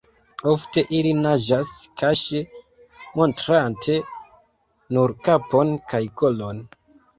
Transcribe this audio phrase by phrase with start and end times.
[0.51, 2.41] Ofte ili naĝas kaŝe
[3.21, 3.99] montrante
[4.99, 6.67] nur kapon kaj kolon.